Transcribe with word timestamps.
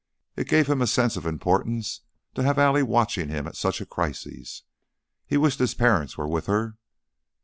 It 0.35 0.47
gave 0.49 0.65
him 0.65 0.81
a 0.81 0.87
sense 0.87 1.15
of 1.15 1.27
importance 1.27 2.01
to 2.33 2.41
have 2.41 2.57
Allie 2.57 2.81
watching 2.81 3.29
him 3.29 3.45
at 3.45 3.55
such 3.55 3.81
a 3.81 3.85
crisis; 3.85 4.63
he 5.27 5.37
wished 5.37 5.59
his 5.59 5.75
parents 5.75 6.17
were 6.17 6.27
with 6.27 6.47
her. 6.47 6.75